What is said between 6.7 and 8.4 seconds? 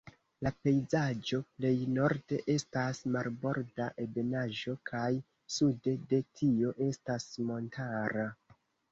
estas montara.